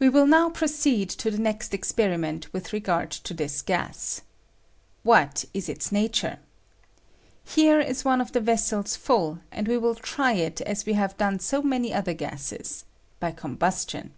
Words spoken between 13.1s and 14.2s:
by combustion.